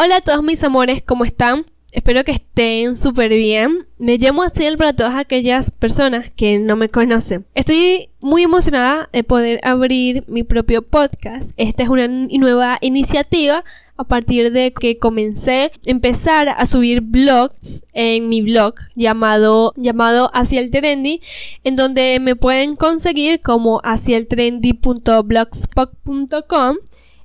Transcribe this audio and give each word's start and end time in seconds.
Hola 0.00 0.18
a 0.18 0.20
todos 0.20 0.44
mis 0.44 0.62
amores, 0.62 1.02
¿cómo 1.04 1.24
están? 1.24 1.66
Espero 1.90 2.22
que 2.22 2.30
estén 2.30 2.96
súper 2.96 3.30
bien. 3.30 3.88
Me 3.98 4.16
llamo 4.16 4.44
Asiel 4.44 4.76
para 4.76 4.92
todas 4.92 5.16
aquellas 5.16 5.72
personas 5.72 6.30
que 6.30 6.60
no 6.60 6.76
me 6.76 6.88
conocen. 6.88 7.46
Estoy 7.56 8.08
muy 8.20 8.44
emocionada 8.44 9.08
de 9.12 9.24
poder 9.24 9.58
abrir 9.64 10.22
mi 10.28 10.44
propio 10.44 10.82
podcast. 10.82 11.50
Esta 11.56 11.82
es 11.82 11.88
una 11.88 12.06
nueva 12.06 12.78
iniciativa 12.80 13.64
a 13.96 14.04
partir 14.04 14.52
de 14.52 14.72
que 14.72 15.00
comencé 15.00 15.64
a 15.64 15.70
empezar 15.86 16.48
a 16.48 16.64
subir 16.66 17.00
blogs 17.00 17.82
en 17.92 18.28
mi 18.28 18.40
blog 18.42 18.76
llamado 18.94 19.74
llamado 19.76 20.30
Hacia 20.32 20.70
Trendy 20.70 21.22
en 21.64 21.74
donde 21.74 22.20
me 22.20 22.36
pueden 22.36 22.76
conseguir 22.76 23.40
como 23.40 23.80
haciaeltrendy.blogspot.com 23.82 26.76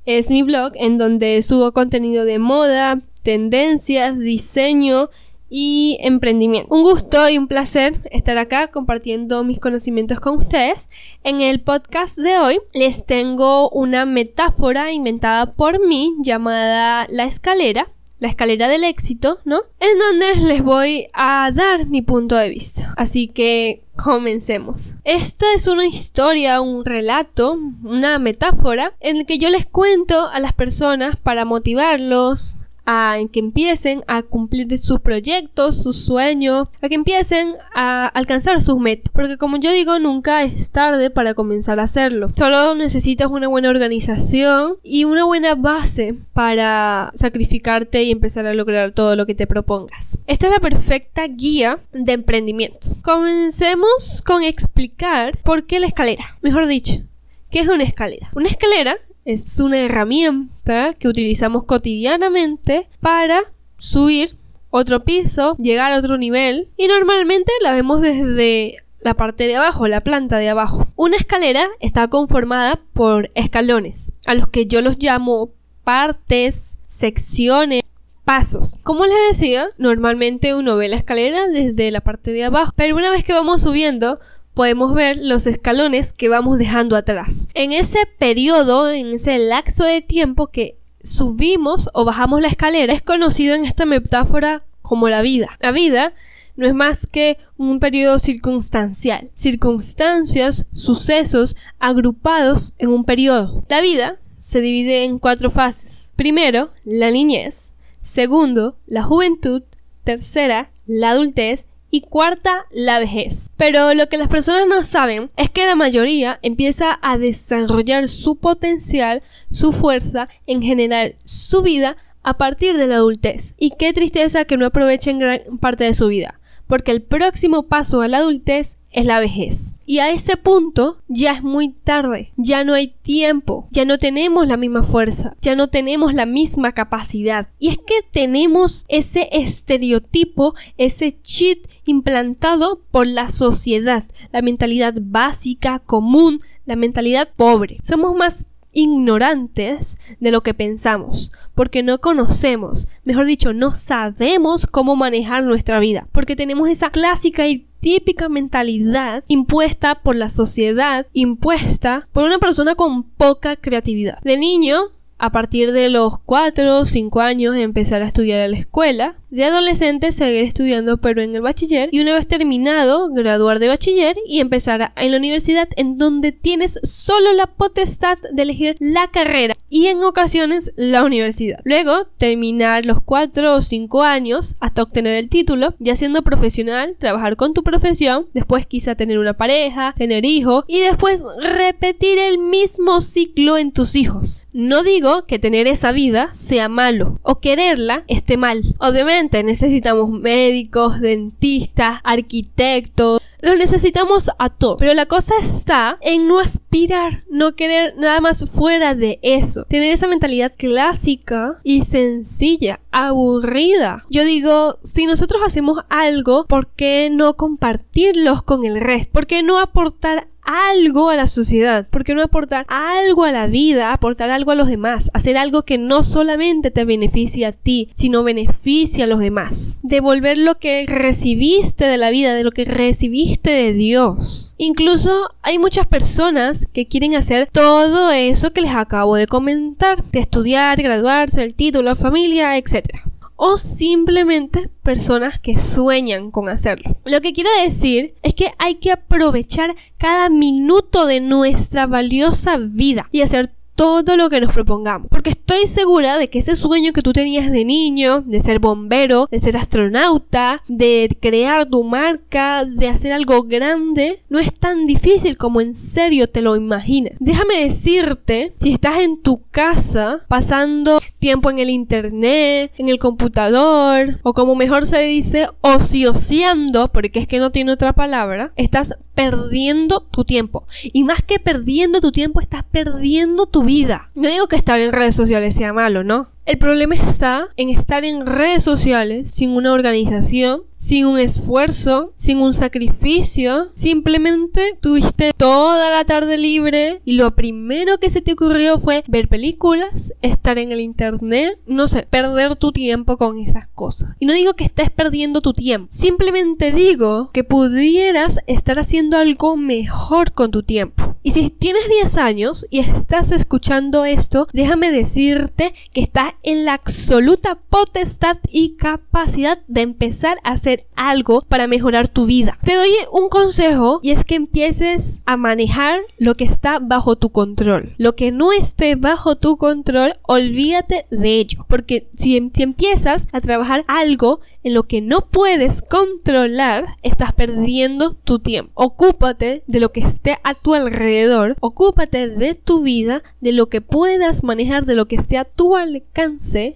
es 0.06 0.30
mi 0.30 0.44
blog 0.44 0.74
en 0.76 0.98
donde 0.98 1.42
subo 1.42 1.72
contenido 1.72 2.26
de 2.26 2.40
moda, 2.40 3.00
tendencias, 3.24 4.18
diseño 4.20 5.10
y 5.50 5.98
emprendimiento. 6.02 6.74
Un 6.74 6.84
gusto 6.84 7.30
y 7.30 7.38
un 7.38 7.48
placer 7.48 8.00
estar 8.12 8.38
acá 8.38 8.68
compartiendo 8.68 9.44
mis 9.44 9.60
conocimientos 9.60 10.20
con 10.20 10.38
ustedes. 10.38 10.90
En 11.24 11.42
el 11.42 11.62
podcast 11.62 12.18
de 12.18 12.40
hoy 12.40 12.60
les 12.74 13.06
tengo 13.06 13.70
una 13.70 14.06
metáfora 14.06 14.92
inventada 14.92 15.54
por 15.54 15.86
mí 15.86 16.16
llamada 16.24 17.06
la 17.10 17.26
escalera 17.26 17.88
la 18.24 18.30
escalera 18.30 18.70
del 18.70 18.86
éxito, 18.86 19.40
¿no? 19.44 19.64
En 19.82 20.00
donde 20.00 20.48
les 20.48 20.64
voy 20.64 21.08
a 21.12 21.52
dar 21.54 21.88
mi 21.88 22.02
punto 22.02 22.38
de 22.38 22.48
vista. 22.48 22.94
Así 22.96 23.28
que 23.28 23.83
comencemos. 23.96 24.94
Esta 25.04 25.46
es 25.56 25.68
una 25.68 25.86
historia, 25.86 26.62
un 26.62 26.86
relato, 26.86 27.58
una 27.84 28.20
metáfora 28.20 28.94
en 29.00 29.18
el 29.18 29.26
que 29.26 29.38
yo 29.38 29.50
les 29.50 29.66
cuento 29.66 30.28
a 30.30 30.40
las 30.40 30.54
personas 30.54 31.16
para 31.16 31.46
motivarlos, 31.46 32.58
a 32.86 33.18
que 33.32 33.40
empiecen 33.40 34.04
a 34.08 34.24
cumplir 34.24 34.78
sus 34.78 35.00
proyectos, 35.00 35.82
sus 35.82 36.04
sueños, 36.04 36.68
a 36.82 36.90
que 36.90 36.96
empiecen 36.96 37.54
a 37.76 38.08
alcanzar 38.08 38.62
sus 38.62 38.78
metas. 38.80 39.12
Porque 39.14 39.38
como 39.38 39.58
yo 39.58 39.72
digo, 39.72 40.00
nunca 40.00 40.44
es 40.44 40.72
tarde 40.72 41.10
para 41.10 41.34
comenzar 41.34 41.80
a 41.80 41.84
hacerlo. 41.84 42.32
Solo 42.38 42.76
necesitas 42.76 43.30
una 43.30 43.48
buena 43.48 43.70
organización 43.70 44.76
y 44.84 45.06
una 45.06 45.26
buena 45.26 45.56
base 45.56 46.16
para 46.34 47.12
sacrificarte 47.16 48.04
y 48.04 48.12
empezar 48.12 48.46
a 48.46 48.54
lograr 48.54 48.92
todo 48.92 49.16
lo 49.16 49.26
que 49.26 49.36
te 49.36 49.48
propongas. 49.48 50.18
Esta 50.28 50.48
es 50.48 50.54
la 50.54 50.60
perfecta 50.60 51.26
guía 51.28 51.80
de 51.92 52.14
emprendimiento. 52.14 52.90
Comencemos 53.02 54.22
con 54.26 54.44
explicar 54.44 55.38
por 55.44 55.66
qué 55.66 55.80
la 55.80 55.88
escalera. 55.88 56.38
Mejor 56.42 56.68
dicho, 56.68 57.02
¿qué 57.50 57.60
es 57.60 57.68
una 57.68 57.84
escalera? 57.84 58.30
Una 58.36 58.50
escalera 58.50 58.98
es 59.26 59.60
una 59.60 59.80
herramienta 59.80 60.94
que 60.94 61.08
utilizamos 61.08 61.64
cotidianamente 61.64 62.88
para 63.00 63.42
subir 63.78 64.36
otro 64.70 65.04
piso, 65.04 65.56
llegar 65.58 65.92
a 65.92 66.00
otro 66.00 66.18
nivel 66.18 66.70
y 66.78 66.88
normalmente 66.88 67.52
la 67.62 67.72
vemos 67.74 68.02
desde 68.02 68.78
la 69.00 69.14
parte 69.14 69.48
de 69.48 69.56
abajo, 69.56 69.88
la 69.88 70.02
planta 70.02 70.38
de 70.38 70.50
abajo. 70.50 70.88
Una 70.96 71.18
escalera 71.18 71.68
está 71.80 72.08
conformada 72.08 72.80
por 72.94 73.30
escalones, 73.36 74.12
a 74.26 74.34
los 74.34 74.48
que 74.48 74.66
yo 74.66 74.82
los 74.82 74.98
llamo 74.98 75.52
partes, 75.84 76.78
secciones, 76.88 77.84
pasos. 78.24 78.78
Como 78.84 79.06
les 79.06 79.18
decía, 79.30 79.68
normalmente 79.78 80.56
uno 80.56 80.78
ve 80.78 80.88
la 80.88 80.96
escalera 80.96 81.48
desde 81.48 81.92
la 81.92 82.02
parte 82.02 82.32
de 82.32 82.46
abajo, 82.46 82.72
pero 82.76 82.96
una 82.96 83.12
vez 83.12 83.24
que 83.24 83.34
vamos 83.34 83.62
subiendo, 83.62 84.20
podemos 84.54 84.94
ver 84.94 85.18
los 85.20 85.48
escalones 85.48 86.14
que 86.14 86.30
vamos 86.30 86.58
dejando 86.58 86.96
atrás. 86.96 87.48
En 87.54 87.72
ese 87.72 88.00
periodo, 88.18 88.90
en 88.90 89.14
ese 89.14 89.38
lapso 89.40 89.84
de 89.84 90.02
tiempo 90.02 90.48
que 90.48 90.78
subimos 91.02 91.90
o 91.94 92.06
bajamos 92.06 92.42
la 92.42 92.48
escalera, 92.48 92.94
es 92.94 93.02
conocido 93.02 93.56
en 93.56 93.66
esta 93.66 93.86
metáfora 93.86 94.64
como 94.82 95.10
la 95.10 95.22
vida. 95.22 95.50
La 95.60 95.72
vida 95.72 96.14
no 96.56 96.68
es 96.68 96.74
más 96.74 97.08
que 97.08 97.38
un 97.58 97.80
periodo 97.80 98.20
circunstancial, 98.20 99.32
circunstancias, 99.34 100.68
sucesos 100.72 101.56
agrupados 101.80 102.74
en 102.78 102.90
un 102.90 103.06
periodo. 103.06 103.64
La 103.70 103.82
vida 103.82 104.18
se 104.40 104.62
divide 104.62 105.04
en 105.04 105.20
cuatro 105.20 105.50
fases. 105.50 106.12
Primero, 106.16 106.70
la 106.84 107.12
niñez. 107.12 107.72
Segundo, 108.02 108.78
la 108.86 109.02
juventud. 109.02 109.64
Tercera, 110.04 110.70
la 110.86 111.12
adultez 111.12 111.66
y 111.94 112.02
cuarta, 112.02 112.66
la 112.72 112.98
vejez. 112.98 113.52
Pero 113.56 113.94
lo 113.94 114.10
que 114.10 114.18
las 114.18 114.28
personas 114.28 114.66
no 114.68 114.84
saben 114.84 115.30
es 115.38 115.52
que 115.52 115.68
la 115.68 115.76
mayoría 115.76 116.40
empieza 116.42 116.98
a 117.04 117.20
desarrollar 117.20 118.10
su 118.10 118.38
potencial, 118.38 119.22
su 119.52 119.72
fuerza, 119.72 120.28
en 120.48 120.64
general 120.64 121.18
su 121.24 121.62
vida 121.62 121.96
a 122.24 122.40
partir 122.40 122.78
de 122.78 122.88
la 122.88 122.96
adultez. 122.96 123.54
Y 123.60 123.74
qué 123.78 123.94
tristeza 123.94 124.46
que 124.46 124.58
no 124.58 124.66
aprovechen 124.66 125.20
gran 125.20 125.60
parte 125.60 125.84
de 125.84 125.94
su 125.94 126.08
vida, 126.08 126.40
porque 126.66 126.90
el 126.90 127.04
próximo 127.04 127.68
paso 127.68 128.02
a 128.02 128.08
la 128.08 128.18
adultez 128.18 128.78
es 128.90 129.06
la 129.06 129.20
vejez. 129.20 129.74
Y 129.86 130.00
a 130.00 130.12
ese 130.12 130.38
punto 130.38 130.98
ya 131.10 131.34
es 131.34 131.44
muy 131.44 131.74
tarde, 131.74 132.32
ya 132.38 132.64
no 132.64 132.74
hay 132.74 132.88
tiempo, 132.88 133.68
ya 133.70 133.84
no 133.84 133.98
tenemos 133.98 134.48
la 134.48 134.56
misma 134.56 134.82
fuerza, 134.82 135.36
ya 135.42 135.56
no 135.56 135.68
tenemos 135.68 136.14
la 136.14 136.26
misma 136.26 136.72
capacidad. 136.72 137.50
Y 137.60 137.68
es 137.68 137.78
que 137.78 137.96
tenemos 138.12 138.86
ese 138.88 139.28
estereotipo, 139.34 140.56
ese 140.78 141.18
cheat 141.22 141.60
implantado 141.86 142.82
por 142.92 143.08
la 143.08 143.30
sociedad, 143.30 144.06
la 144.32 144.42
mentalidad 144.42 144.96
básica, 145.00 145.80
común, 145.80 146.42
la 146.66 146.76
mentalidad 146.76 147.30
pobre. 147.36 147.78
Somos 147.84 148.16
más 148.16 148.46
ignorantes 148.74 149.98
de 150.20 150.32
lo 150.32 150.42
que 150.42 150.54
pensamos, 150.54 151.32
porque 151.56 151.84
no 151.84 152.00
conocemos, 152.00 152.88
mejor 153.04 153.26
dicho, 153.26 153.54
no 153.54 153.72
sabemos 153.72 154.66
cómo 154.66 154.96
manejar 154.96 155.44
nuestra 155.44 155.80
vida, 155.80 156.08
porque 156.12 156.36
tenemos 156.36 156.70
esa 156.70 156.90
clásica 156.90 157.48
y 157.48 157.68
típica 157.80 158.30
mentalidad 158.30 159.24
impuesta 159.28 159.96
por 159.96 160.16
la 160.16 160.30
sociedad, 160.30 161.06
impuesta 161.14 162.08
por 162.14 162.24
una 162.24 162.40
persona 162.40 162.76
con 162.76 163.04
poca 163.04 163.56
creatividad. 163.56 164.20
De 164.24 164.38
niño, 164.38 164.84
a 165.18 165.32
partir 165.32 165.72
de 165.72 165.90
los 165.90 166.18
4 166.20 166.80
o 166.80 166.86
5 166.86 167.20
años, 167.22 167.56
empezar 167.56 168.02
a 168.02 168.08
estudiar 168.08 168.40
a 168.40 168.48
la 168.48 168.58
escuela, 168.58 169.16
de 169.34 169.46
adolescente 169.46 170.12
seguir 170.12 170.44
estudiando 170.44 170.98
pero 170.98 171.24
en 171.24 171.34
el 171.36 171.42
bachiller 171.42 171.90
y 171.92 172.02
una 172.02 172.14
vez 172.14 172.28
terminado 172.28 173.10
graduar 173.10 173.58
de 173.58 173.68
bachiller 173.68 174.16
y 174.28 174.40
empezar 174.40 174.94
en 174.96 175.12
la 175.12 175.18
universidad 175.18 175.68
en 175.76 175.98
donde 175.98 176.32
tienes 176.32 176.80
solo 176.84 177.34
la 177.34 177.48
potestad 177.48 178.20
de 178.32 178.44
elegir 178.44 178.78
la 178.80 179.08
carrera 179.08 179.56
y 179.70 179.88
en 179.88 180.04
ocasiones 180.04 180.72
la 180.76 181.04
universidad. 181.04 181.60
Luego 181.64 182.06
terminar 182.18 182.86
los 182.86 183.02
4 183.02 183.56
o 183.56 183.62
5 183.64 184.04
años 184.04 184.54
hasta 184.60 184.84
obtener 184.84 185.16
el 185.16 185.30
título, 185.30 185.74
ya 185.80 185.96
siendo 185.96 186.22
profesional, 186.22 186.96
trabajar 187.00 187.36
con 187.36 187.56
tu 187.56 187.64
profesión, 187.64 188.28
después 188.36 188.68
quizá 188.68 188.94
tener 188.94 189.18
una 189.18 189.34
pareja, 189.34 189.96
tener 189.98 190.26
hijos 190.26 190.64
y 190.68 190.82
después 190.82 191.24
repetir 191.42 192.20
el 192.20 192.38
mismo 192.38 193.02
ciclo 193.02 193.58
en 193.58 193.72
tus 193.72 193.96
hijos. 193.96 194.44
No 194.54 194.84
digo 194.84 195.26
que 195.26 195.40
tener 195.40 195.66
esa 195.66 195.92
vida 195.92 196.30
sea 196.36 196.70
malo 196.70 197.20
o 197.24 197.40
quererla 197.40 198.04
esté 198.08 198.38
mal. 198.38 198.62
Obviamente 198.78 199.23
necesitamos 199.32 200.10
médicos, 200.10 201.00
dentistas, 201.00 202.00
arquitectos, 202.04 203.22
los 203.44 203.58
necesitamos 203.58 204.32
a 204.40 204.50
todos. 204.50 204.78
Pero 204.80 204.94
la 204.94 205.06
cosa 205.06 205.36
está 205.42 205.98
en 206.02 206.28
no 206.28 206.40
aspirar, 206.40 207.26
no 207.30 207.56
querer 207.56 207.94
nada 207.98 208.22
más 208.22 208.50
fuera 208.50 208.96
de 208.96 209.20
eso. 209.22 209.66
Tener 209.66 209.92
esa 209.92 210.08
mentalidad 210.08 210.54
clásica 210.58 211.60
y 211.64 211.82
sencilla, 211.82 212.80
aburrida. 212.92 214.06
Yo 214.10 214.24
digo, 214.24 214.78
si 214.84 215.06
nosotros 215.06 215.42
hacemos 215.46 215.80
algo, 215.90 216.46
¿por 216.46 216.68
qué 216.68 217.10
no 217.12 217.36
compartirlos 217.36 218.44
con 218.44 218.66
el 218.66 218.80
resto? 218.80 219.12
¿Por 219.12 219.28
qué 219.28 219.44
no 219.44 219.60
aportar 219.60 220.28
algo 220.46 221.10
a 221.10 221.16
la 221.16 221.28
sociedad, 221.28 221.88
porque 221.90 222.14
no 222.14 222.22
aportar 222.22 222.66
algo 222.68 223.24
a 223.24 223.32
la 223.32 223.48
vida, 223.48 223.94
aportar 223.94 224.30
algo 224.30 224.52
a 224.52 224.56
los 224.56 224.68
demás, 224.68 225.10
hacer 225.14 225.38
algo 225.38 225.64
que 225.64 225.78
no 225.78 226.04
solamente 226.04 226.72
te 226.72 226.86
beneficia 226.86 227.50
a 227.50 227.52
ti, 227.52 227.90
sino 227.96 228.24
beneficia 228.24 229.06
a 229.06 229.08
los 229.08 229.20
demás. 229.20 229.80
Devolver 229.84 230.38
lo 230.38 230.56
que 230.56 230.86
recibiste 230.88 231.86
de 231.86 231.98
la 231.98 232.10
vida, 232.10 232.34
de 232.34 232.44
lo 232.44 232.52
que 232.52 232.66
recibiste 232.66 233.50
de 233.52 233.74
Dios. 233.74 234.56
Incluso 234.58 235.30
hay 235.42 235.60
muchas 235.60 235.88
personas 235.88 236.68
que 236.72 236.88
quieren 236.88 237.16
hacer 237.16 237.50
todo 237.52 238.12
eso 238.12 238.52
que 238.52 238.62
les 238.62 238.76
acabo 238.76 239.16
de 239.16 239.28
comentar, 239.28 240.04
de 240.12 240.20
estudiar, 240.20 240.82
graduarse, 240.82 241.44
el 241.44 241.54
título, 241.54 241.96
familia, 241.96 242.58
etc 242.58 243.04
o 243.46 243.58
simplemente 243.58 244.70
personas 244.84 245.38
que 245.38 245.58
sueñan 245.58 246.32
con 246.32 246.48
hacerlo. 246.48 246.96
Lo 247.04 247.20
que 247.20 247.34
quiero 247.34 247.50
decir 247.62 248.14
es 248.24 248.36
que 248.36 248.54
hay 248.58 248.76
que 248.76 248.94
aprovechar 248.94 249.76
cada 249.98 250.30
minuto 250.30 251.06
de 251.06 251.20
nuestra 251.20 251.86
valiosa 251.86 252.56
vida 252.58 253.10
y 253.12 253.20
hacer 253.20 253.52
todo 253.76 254.18
lo 254.18 254.30
que 254.30 254.42
nos 254.42 254.54
propongamos. 254.54 255.08
Porque 255.10 255.32
estoy 255.32 255.68
segura 255.68 256.18
de 256.18 256.30
que 256.30 256.40
ese 256.40 256.56
sueño 256.56 256.94
que 256.94 257.02
tú 257.02 257.14
tenías 257.14 257.52
de 257.52 257.66
niño, 257.66 258.22
de 258.22 258.42
ser 258.42 258.60
bombero, 258.60 259.28
de 259.32 259.40
ser 259.40 259.58
astronauta, 259.58 260.64
de 260.68 261.16
crear 261.22 261.66
tu 261.66 261.84
marca, 261.84 262.66
de 262.66 262.88
hacer 262.88 263.14
algo 263.14 263.44
grande, 263.44 264.20
no 264.30 264.40
es 264.40 264.54
tan 264.54 264.86
difícil 264.86 265.38
como 265.38 265.62
en 265.62 265.76
serio 265.76 266.28
te 266.28 266.42
lo 266.42 266.56
imaginas. 266.56 267.14
Déjame 267.20 267.64
decirte, 267.64 268.54
si 268.62 268.74
estás 268.74 269.00
en 269.00 269.22
tu 269.22 269.42
casa 269.52 270.22
pasando 270.28 271.00
tiempo 271.20 271.50
en 271.50 271.60
el 271.60 271.70
internet, 271.70 272.72
en 272.78 272.90
el 272.90 273.00
computador, 273.00 274.20
o 274.24 274.34
como 274.34 274.56
mejor 274.56 274.86
se 274.86 275.00
dice, 275.00 275.48
ocioseando, 275.62 276.90
porque 276.90 277.20
es 277.20 277.28
que 277.28 277.40
no 277.40 277.52
tiene 277.52 277.72
otra 277.72 277.94
palabra, 277.94 278.52
estás 278.56 278.96
perdiendo 279.14 280.02
tu 280.02 280.24
tiempo. 280.24 280.66
Y 280.82 281.04
más 281.04 281.24
que 281.24 281.40
perdiendo 281.40 282.02
tu 282.02 282.12
tiempo, 282.12 282.42
estás 282.42 282.64
perdiendo 282.64 283.46
tu 283.46 283.64
vida. 283.64 284.10
No 284.16 284.28
digo 284.28 284.48
que 284.48 284.56
estar 284.56 284.80
en 284.80 284.92
redes 284.92 285.16
sociales 285.16 285.56
sea 285.56 285.74
malo, 285.74 286.04
¿no? 286.04 286.33
El 286.46 286.58
problema 286.58 286.96
está 286.96 287.48
en 287.56 287.70
estar 287.70 288.04
en 288.04 288.26
redes 288.26 288.66
sociales 288.66 289.32
sin 289.32 289.52
una 289.52 289.72
organización, 289.72 290.64
sin 290.76 291.06
un 291.06 291.18
esfuerzo, 291.18 292.12
sin 292.18 292.40
un 292.40 292.54
sacrificio. 292.54 293.72
Simplemente 293.76 294.78
tuviste 294.82 295.32
toda 295.38 295.90
la 295.90 296.04
tarde 296.04 296.38
libre 296.38 297.00
y 297.06 297.14
lo 297.14 297.34
primero 297.34 297.98
que 297.98 298.10
se 298.10 298.22
te 298.22 298.34
ocurrió 298.34 298.78
fue 298.78 299.06
ver 299.08 299.30
películas, 299.30 300.12
estar 300.22 300.58
en 300.58 300.74
el 300.74 300.82
internet, 300.82 301.58
no 301.66 301.88
sé, 301.88 302.06
perder 302.10 302.58
tu 302.58 302.74
tiempo 302.74 303.16
con 303.16 303.38
esas 303.38 303.68
cosas. 303.68 304.18
Y 304.20 304.26
no 304.26 304.34
digo 304.34 304.56
que 304.56 304.66
estés 304.66 304.92
perdiendo 304.92 305.40
tu 305.40 305.54
tiempo, 305.54 305.88
simplemente 305.92 306.74
digo 306.74 307.32
que 307.32 307.46
pudieras 307.46 308.40
estar 308.48 308.80
haciendo 308.80 309.16
algo 309.16 309.56
mejor 309.56 310.34
con 310.34 310.52
tu 310.52 310.64
tiempo. 310.64 311.16
Y 311.24 311.32
si 311.32 311.50
tienes 311.50 311.88
10 311.88 312.18
años 312.18 312.68
y 312.70 312.80
estás 312.80 313.32
escuchando 313.32 314.04
esto, 314.04 314.46
déjame 314.52 314.92
decirte 314.92 315.74
que 315.94 316.02
estás 316.02 316.33
en 316.42 316.66
la 316.66 316.74
absoluta 316.74 317.56
potestad 317.56 318.38
y 318.52 318.76
capacidad 318.76 319.60
de 319.68 319.82
empezar 319.82 320.38
a 320.44 320.52
hacer 320.52 320.86
algo 320.96 321.42
para 321.48 321.68
mejorar 321.68 322.08
tu 322.08 322.26
vida. 322.26 322.58
Te 322.64 322.76
doy 322.76 322.90
un 323.12 323.30
consejo 323.30 324.00
y 324.02 324.12
es 324.12 324.24
que 324.24 324.36
empieces 324.36 325.22
a 325.26 325.38
manejar 325.38 326.02
lo 326.18 326.36
que 326.36 326.44
está 326.44 326.80
bajo 326.80 327.16
tu 327.16 327.30
control. 327.30 327.94
Lo 327.98 328.16
que 328.16 328.32
no 328.32 328.52
esté 328.52 328.96
bajo 328.96 329.36
tu 329.36 329.58
control, 329.58 330.16
olvídate 330.24 331.06
de 331.12 331.40
ello. 331.40 331.66
Porque 331.68 332.08
si, 332.16 332.52
si 332.54 332.64
empiezas 332.64 333.28
a 333.32 333.42
trabajar 333.42 333.84
algo 333.88 334.40
en 334.64 334.74
lo 334.74 334.84
que 334.84 335.02
no 335.02 335.22
puedes 335.22 335.82
controlar, 335.82 336.96
estás 337.04 337.34
perdiendo 337.34 338.14
tu 338.14 338.40
tiempo. 338.40 338.72
Ocúpate 338.76 339.64
de 339.68 339.80
lo 339.80 339.92
que 339.92 340.02
esté 340.02 340.38
a 340.44 340.54
tu 340.54 340.74
alrededor, 340.74 341.56
ocúpate 341.60 342.30
de 342.30 342.56
tu 342.56 342.84
vida, 342.84 343.24
de 343.42 343.52
lo 343.52 343.68
que 343.68 343.82
puedas 343.82 344.44
manejar, 344.44 344.86
de 344.86 344.96
lo 344.96 345.06
que 345.08 345.16
esté 345.16 345.38
a 345.38 345.46
tu 345.46 345.76
alcance 345.76 346.23